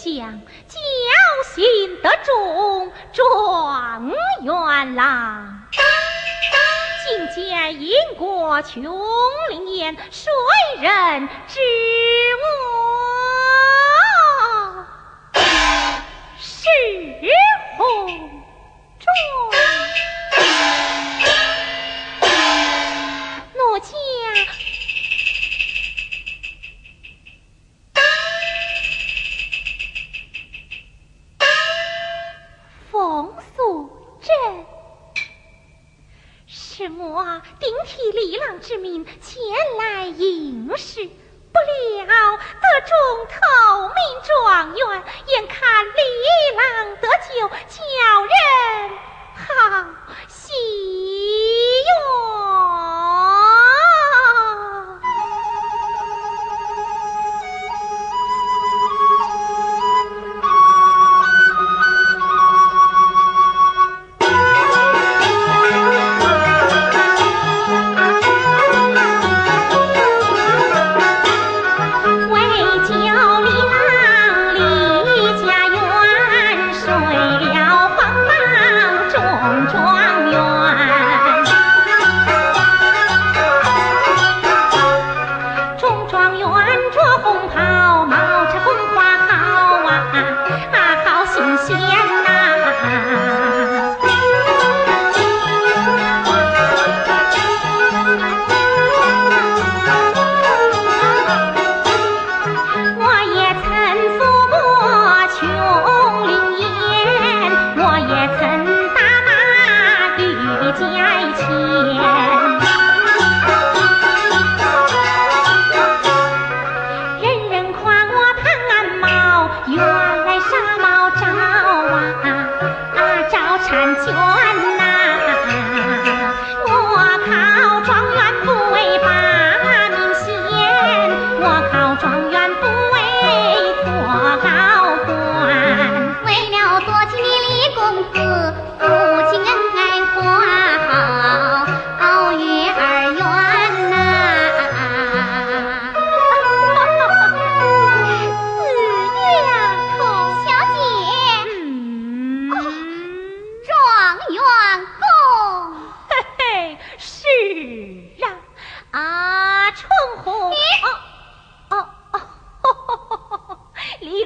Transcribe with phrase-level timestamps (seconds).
[0.00, 0.78] 想侥
[1.56, 4.12] 幸得中状
[4.44, 5.66] 元郎，
[7.04, 10.30] 竟见因果穷灵，谁
[10.80, 11.58] 人知
[14.70, 14.86] 我
[16.38, 16.68] 是
[17.76, 18.27] 红？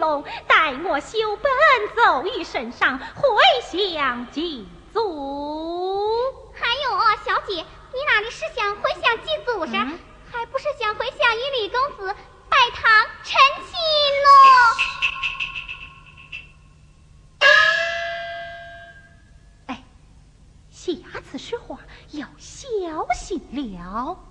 [0.00, 0.24] 龙
[0.88, 1.52] 我修本
[1.94, 3.26] 走于圣上回
[3.60, 5.00] 乡祭祖。
[6.54, 9.86] 还有啊小姐你哪里是想回向祭祖噻
[10.32, 12.14] 还不是想回向与李公子
[12.48, 13.76] 拜堂成亲
[14.24, 14.30] 喽
[19.66, 19.84] 哎
[20.70, 20.94] 下
[21.30, 21.78] 次说话
[22.12, 24.29] 要小心了。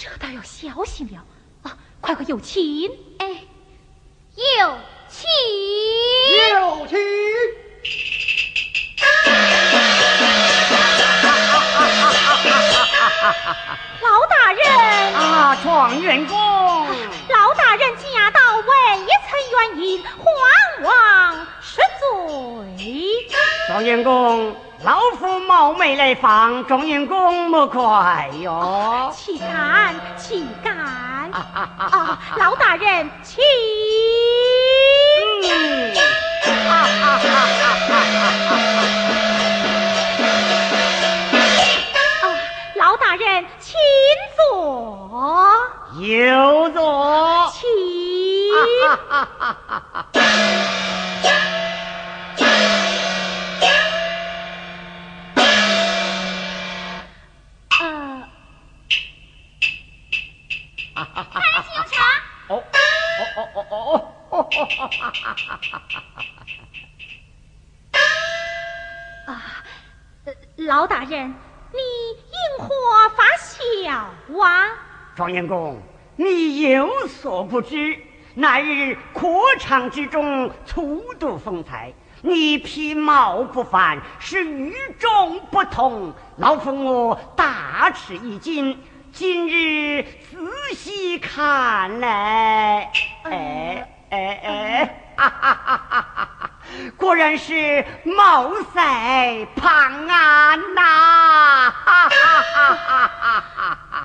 [0.00, 1.24] 这倒要小心了
[1.64, 1.76] 啊！
[2.00, 3.26] 快快有请，哎，
[4.36, 4.78] 有
[5.08, 5.28] 请，
[6.52, 6.96] 有请。
[14.00, 14.64] 老大人
[15.14, 16.38] 啊，状元公。
[16.38, 18.64] 老大人驾到，问
[19.02, 20.08] 一层原因，还
[20.84, 20.92] 王
[21.60, 22.06] 恕罪。
[23.66, 24.54] 状元公，
[24.84, 29.12] 老夫冒昧来访，状元公莫怪哟。
[29.12, 30.72] 岂敢，岂敢！
[31.32, 33.42] 啊，老大人，请。
[36.70, 37.20] 啊，
[42.76, 43.74] 老大人请
[44.36, 45.10] 坐
[45.98, 46.87] 有座，
[69.26, 69.64] 啊，
[70.56, 71.34] 老大人，
[71.72, 71.78] 你
[72.30, 72.68] 因何
[73.16, 74.10] 发笑
[74.42, 74.68] 啊？
[75.14, 75.80] 状元公。
[76.16, 77.96] 你有所不知，
[78.34, 81.92] 那日阔场之中粗度风采，
[82.22, 86.12] 你皮毛不凡，是与众不同。
[86.38, 88.82] 老夫我大吃一惊，
[89.12, 92.90] 今日仔细看来，
[97.08, 101.72] 果然是貌赛庞安呐！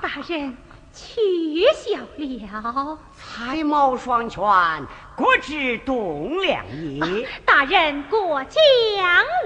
[0.00, 0.56] 大人。
[0.96, 4.40] 取笑了，才貌双全，
[5.16, 7.28] 国之栋梁也。
[7.44, 8.54] 大人过奖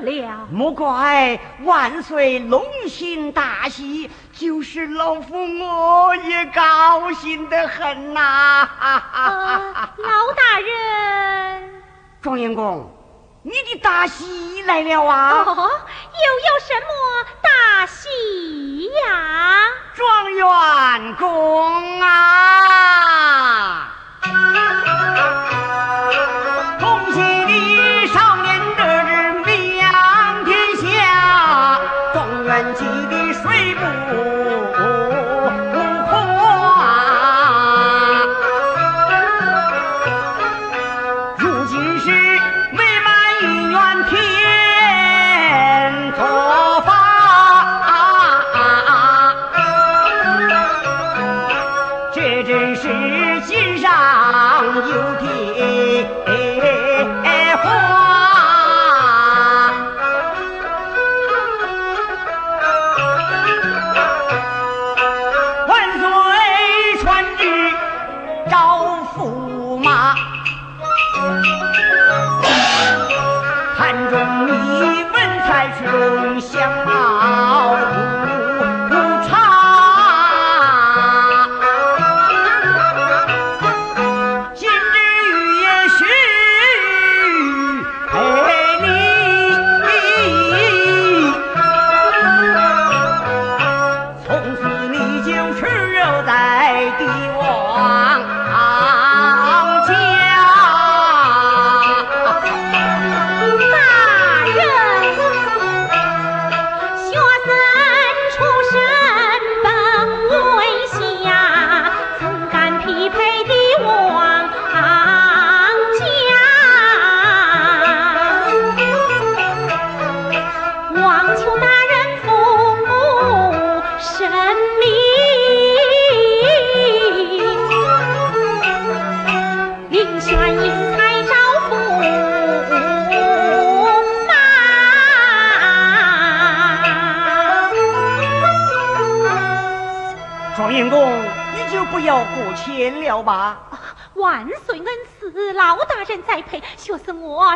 [0.03, 8.69] 了，莫怪万岁龙心大喜，就是老夫我也高兴得很呐。
[9.97, 11.83] 老大人，
[12.21, 12.98] 状元公。
[13.49, 15.43] 你的大喜来了啊！
[15.47, 16.91] 哦，又有什么
[17.41, 19.71] 大喜呀？
[19.95, 22.48] 状元公啊！
[68.49, 69.48] 招福。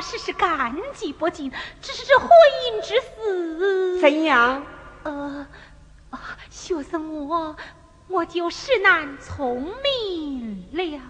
[0.00, 4.64] 事是感激不尽，只是这婚姻之事怎样？
[5.04, 5.47] 呃，
[6.50, 7.56] 学生我
[8.09, 11.00] 我就实难聪明了。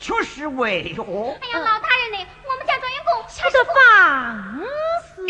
[0.00, 1.02] 确实为何？
[1.04, 2.26] 哎呀，老大人呢？
[2.48, 3.74] 我们家专员工他的房
[5.16, 5.26] 事。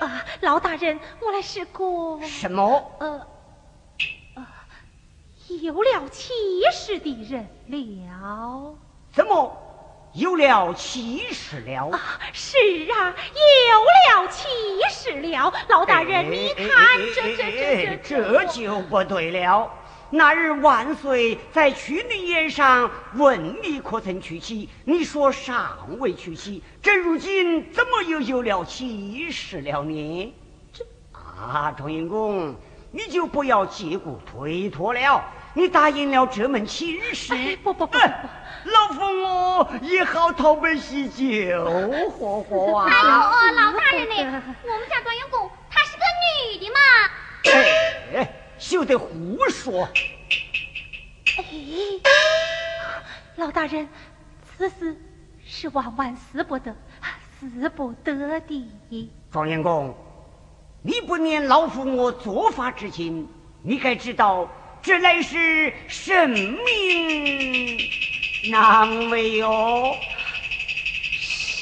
[0.00, 2.20] 啊，老大人，我来试过。
[2.22, 2.96] 什么？
[2.98, 3.26] 呃，呃，
[5.48, 6.32] 有了七
[6.72, 8.74] 十的人了。
[9.12, 9.56] 怎么
[10.14, 11.90] 有了气势了？
[11.92, 12.56] 啊是
[12.90, 13.14] 啊，
[14.10, 14.48] 有了气
[14.90, 15.52] 势了。
[15.68, 19.70] 老大人，你看这这这这这就不对了。
[20.10, 26.62] 那日万岁在屈陵宴上问你可曾娶妻，你说尚未娶妻。
[26.80, 30.34] 这如今怎么又有了气势了呢？
[30.72, 32.54] 这啊，庄英公，
[32.94, 35.24] 你就不要借故推脱了。
[35.52, 41.64] 你答应了这门亲事，不不不，老夫我也好讨杯喜酒
[42.10, 42.86] 喝喝啊。
[42.88, 42.92] 哎
[43.50, 44.42] 呦，老大人呢？
[44.62, 46.78] 我们家庄英公她是个女的嘛。
[48.14, 48.40] 哎。
[48.56, 49.82] 休得胡说！
[51.36, 51.44] 哎，
[53.34, 53.88] 老大人，
[54.56, 54.96] 此事
[55.44, 56.74] 是万万死不得，
[57.38, 58.70] 死不得的。
[59.32, 59.92] 庄元公，
[60.86, 63.26] 你不念老夫我做法之情，
[63.62, 64.46] 你该知道
[64.82, 67.78] 这乃是神明
[68.50, 69.96] 难为哦。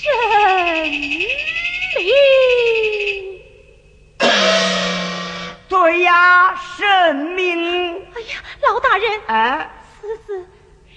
[0.03, 0.11] 神
[0.89, 1.29] 明。
[5.69, 7.95] 对呀，神明！
[7.95, 10.45] 哎呀，老大人，哎，此事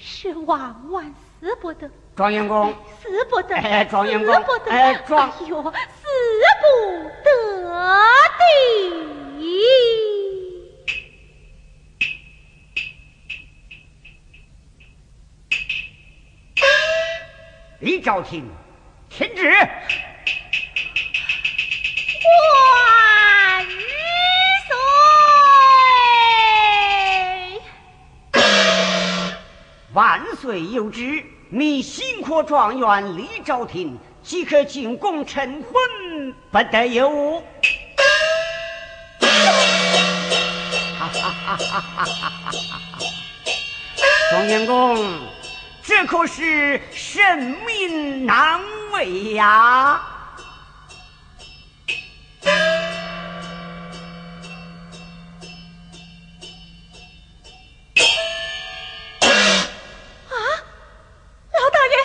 [0.02, 1.88] 是万万死不得。
[2.16, 3.56] 庄员公，死不得。
[3.56, 4.34] 哎，庄员公，
[4.68, 6.05] 哎，庄，哎呦，死。
[17.80, 18.50] 李昭廷，
[19.10, 19.52] 天旨。
[29.94, 37.44] 万岁有旨，你新科状元李昭廷即可进宫成婚，不得有误。
[44.32, 45.20] 状元公，
[45.84, 48.60] 这可是神明难
[48.92, 50.02] 违呀啊！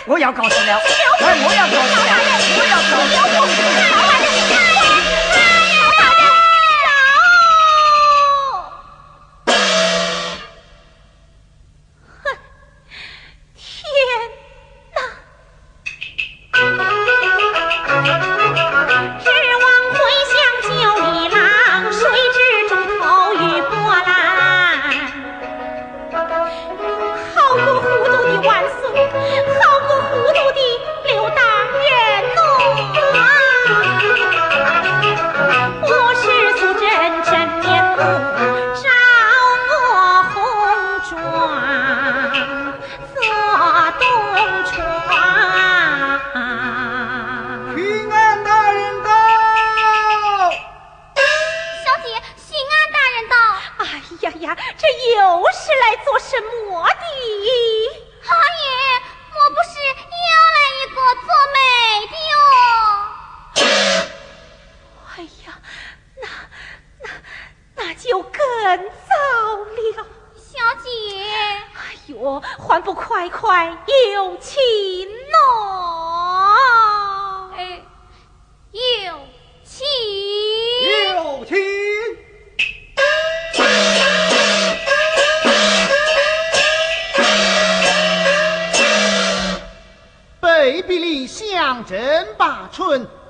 [0.07, 0.81] 我要告辞了，
[1.19, 2.11] 哎，我要告辞了，
[2.57, 2.95] 我要告
[3.47, 4.10] 辞了。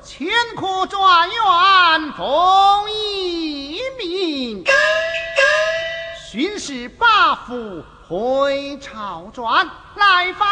[0.04, 4.64] 千苦转怨逢一命，
[6.32, 10.48] 巡视八府回朝转，来犯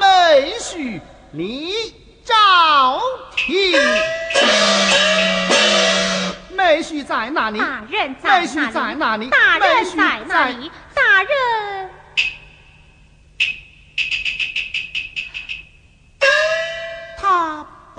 [0.00, 1.00] 梅婿
[1.32, 1.72] 你
[2.24, 3.00] 兆
[3.36, 3.78] 廷。
[6.50, 7.58] 梅婿在哪里？
[7.58, 8.46] 大人在哪里？
[8.46, 9.28] 梅婿在哪里？
[9.28, 10.70] 大人在哪里？
[10.94, 11.90] 大人。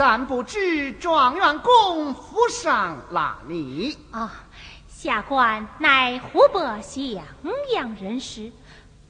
[0.00, 3.98] 但不知状元公府上哪里？
[4.12, 4.30] 啊，
[4.88, 7.20] 下官乃湖北襄
[7.72, 8.52] 阳人士。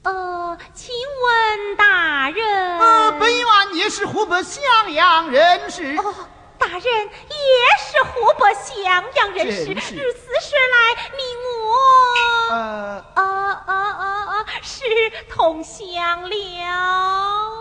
[0.01, 2.79] 呃，请问大人？
[2.79, 5.95] 呃，本院也是湖北襄阳人士。
[5.97, 6.11] 哦，
[6.57, 9.65] 大人也是湖北襄阳人士。
[9.79, 11.21] 是日思时来，你
[12.49, 12.55] 我……
[12.55, 13.23] 呃，啊
[13.67, 14.83] 啊啊啊，是
[15.29, 16.35] 同乡了。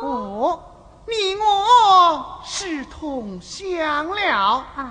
[0.00, 0.64] 哦。
[1.08, 4.84] 你我是同乡了啊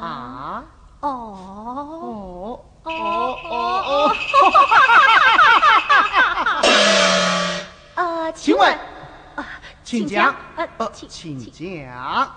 [0.00, 0.64] 啊！
[1.00, 2.90] 哦哦哦
[3.50, 4.16] 哦哦！
[7.94, 8.78] 呃，请问，
[9.34, 9.44] 呃，
[9.84, 12.34] 请讲，呃，请请讲。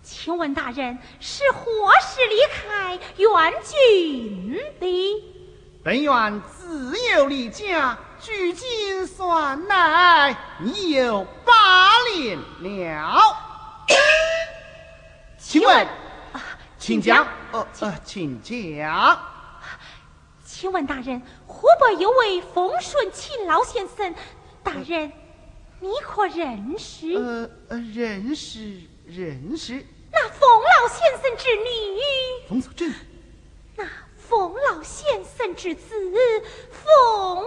[0.00, 1.60] 请问大人是何
[2.00, 5.24] 时离开元郡的？
[5.82, 7.98] 本院自幼离家。
[8.20, 13.18] 距今算来你有八年了，
[15.38, 15.88] 请问，
[16.78, 19.18] 请讲，呃呃，请讲。
[20.44, 24.14] 请问大人，湖北有位冯顺庆老先生，
[24.62, 25.10] 大人
[25.80, 27.14] 你可认识？
[27.14, 29.82] 呃呃，认识认识。
[30.12, 32.48] 那冯老先生之女？
[32.50, 32.94] 冯素贞。
[33.76, 33.86] 那。
[34.16, 35.92] 冯老先生之子
[36.70, 37.44] 冯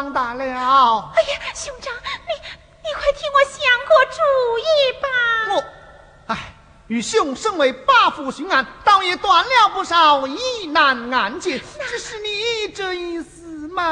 [0.00, 0.44] 闯大了。
[0.44, 2.32] 哎呀，兄长，你
[2.82, 4.18] 你快替我想个主
[4.58, 4.62] 意
[5.02, 5.08] 吧。
[5.54, 5.62] 我，
[6.34, 6.54] 哎，
[6.86, 11.60] 与兄身为八府巡按，倒也断了不少疑难案件。
[11.86, 13.84] 只是你这一死嘛，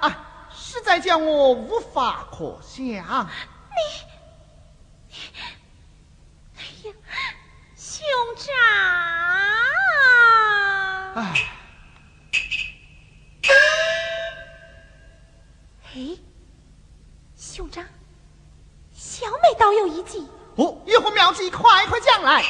[0.00, 0.16] 啊，
[0.54, 2.84] 实在叫我无法可想。
[2.84, 2.92] 你。
[7.76, 8.04] 兄
[8.36, 8.52] 长，
[11.22, 11.51] 哎，
[15.94, 16.16] 哎，
[17.36, 17.84] 兄长，
[18.96, 20.26] 小妹倒有一计。
[20.56, 21.50] 哦，一壶妙计？
[21.50, 22.42] 快快讲来。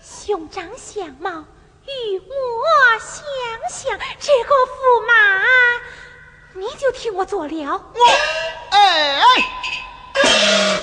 [0.00, 1.44] 兄长相貌
[1.84, 3.22] 与我相
[3.68, 5.44] 像，这个驸马，
[6.54, 7.90] 你就替我做了。
[7.94, 8.04] 我
[8.70, 9.55] 哎，哎。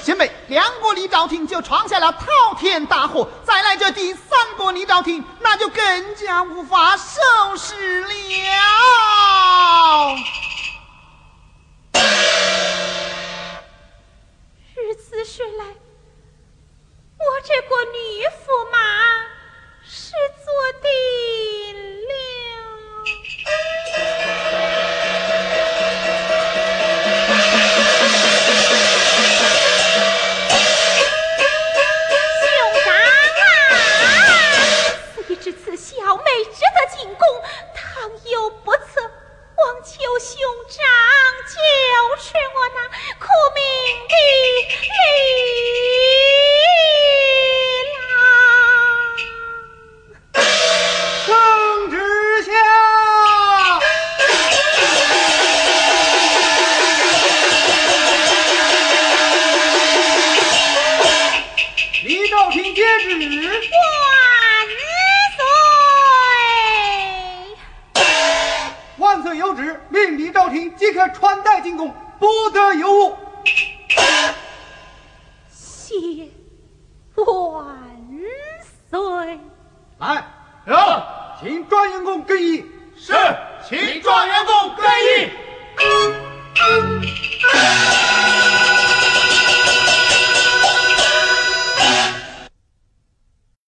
[0.03, 2.25] 贤妹，两个李兆廷就闯下了滔
[2.59, 7.21] 天大祸，再来这第三个李兆廷，那就更加无法收
[7.55, 8.07] 拾了。
[14.75, 18.77] 日子顺来，我这个女驸马
[19.85, 20.11] 是
[20.43, 20.89] 做的